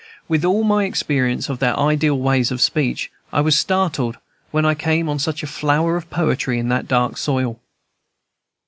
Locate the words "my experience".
0.63-1.47